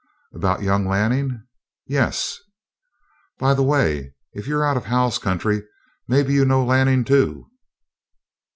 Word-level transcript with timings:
"About 0.33 0.63
young 0.63 0.87
Lanning?" 0.87 1.43
"Yes." 1.85 2.39
"By 3.37 3.53
the 3.53 3.61
way, 3.61 4.15
if 4.33 4.47
you're 4.47 4.65
out 4.65 4.75
of 4.75 4.85
Hal's 4.85 5.19
country, 5.19 5.61
maybe 6.07 6.33
you 6.33 6.43
know 6.43 6.65
Lanning, 6.65 7.03
too?" 7.05 7.45